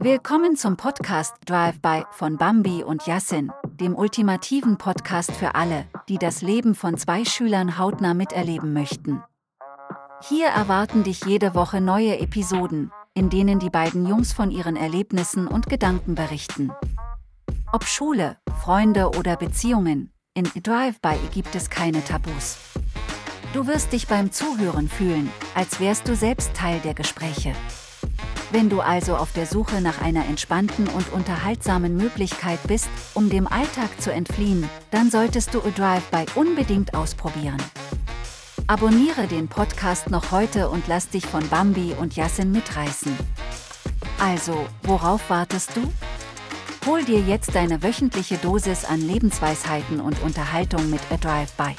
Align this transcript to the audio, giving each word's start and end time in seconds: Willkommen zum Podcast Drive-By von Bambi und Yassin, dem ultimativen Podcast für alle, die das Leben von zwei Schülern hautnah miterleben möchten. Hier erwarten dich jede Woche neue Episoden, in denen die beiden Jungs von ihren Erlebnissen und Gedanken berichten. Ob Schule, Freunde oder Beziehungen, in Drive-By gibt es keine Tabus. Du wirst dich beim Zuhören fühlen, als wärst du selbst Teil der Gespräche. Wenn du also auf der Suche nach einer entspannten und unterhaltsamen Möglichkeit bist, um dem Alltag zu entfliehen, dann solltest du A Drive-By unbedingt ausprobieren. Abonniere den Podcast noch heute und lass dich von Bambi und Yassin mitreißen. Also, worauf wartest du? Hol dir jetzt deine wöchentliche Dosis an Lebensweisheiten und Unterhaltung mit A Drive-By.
Willkommen 0.00 0.54
zum 0.54 0.76
Podcast 0.76 1.34
Drive-By 1.46 2.04
von 2.12 2.36
Bambi 2.36 2.84
und 2.84 3.08
Yassin, 3.08 3.50
dem 3.80 3.96
ultimativen 3.96 4.78
Podcast 4.78 5.32
für 5.32 5.56
alle, 5.56 5.86
die 6.08 6.18
das 6.18 6.40
Leben 6.40 6.76
von 6.76 6.96
zwei 6.96 7.24
Schülern 7.24 7.78
hautnah 7.78 8.14
miterleben 8.14 8.72
möchten. 8.72 9.24
Hier 10.22 10.46
erwarten 10.46 11.02
dich 11.02 11.24
jede 11.24 11.56
Woche 11.56 11.80
neue 11.80 12.16
Episoden, 12.20 12.92
in 13.14 13.28
denen 13.28 13.58
die 13.58 13.70
beiden 13.70 14.06
Jungs 14.06 14.32
von 14.32 14.52
ihren 14.52 14.76
Erlebnissen 14.76 15.48
und 15.48 15.68
Gedanken 15.68 16.14
berichten. 16.14 16.70
Ob 17.72 17.82
Schule, 17.82 18.36
Freunde 18.62 19.08
oder 19.18 19.34
Beziehungen, 19.34 20.12
in 20.32 20.44
Drive-By 20.44 21.18
gibt 21.34 21.56
es 21.56 21.70
keine 21.70 22.04
Tabus. 22.04 22.56
Du 23.52 23.66
wirst 23.66 23.92
dich 23.92 24.06
beim 24.06 24.30
Zuhören 24.30 24.88
fühlen, 24.88 25.28
als 25.56 25.80
wärst 25.80 26.06
du 26.06 26.14
selbst 26.14 26.54
Teil 26.54 26.78
der 26.84 26.94
Gespräche. 26.94 27.52
Wenn 28.50 28.70
du 28.70 28.80
also 28.80 29.16
auf 29.16 29.32
der 29.32 29.44
Suche 29.44 29.82
nach 29.82 30.00
einer 30.00 30.24
entspannten 30.24 30.88
und 30.88 31.12
unterhaltsamen 31.12 31.96
Möglichkeit 31.96 32.58
bist, 32.66 32.88
um 33.12 33.28
dem 33.28 33.46
Alltag 33.46 34.00
zu 34.00 34.10
entfliehen, 34.10 34.68
dann 34.90 35.10
solltest 35.10 35.52
du 35.52 35.60
A 35.60 35.70
Drive-By 35.70 36.24
unbedingt 36.34 36.94
ausprobieren. 36.94 37.58
Abonniere 38.66 39.26
den 39.26 39.48
Podcast 39.48 40.10
noch 40.10 40.30
heute 40.30 40.70
und 40.70 40.88
lass 40.88 41.10
dich 41.10 41.26
von 41.26 41.46
Bambi 41.48 41.94
und 41.98 42.16
Yassin 42.16 42.50
mitreißen. 42.50 43.14
Also, 44.18 44.66
worauf 44.82 45.28
wartest 45.28 45.76
du? 45.76 45.82
Hol 46.86 47.04
dir 47.04 47.20
jetzt 47.20 47.54
deine 47.54 47.82
wöchentliche 47.82 48.38
Dosis 48.38 48.86
an 48.86 49.02
Lebensweisheiten 49.02 50.00
und 50.00 50.22
Unterhaltung 50.22 50.88
mit 50.88 51.00
A 51.10 51.18
Drive-By. 51.18 51.74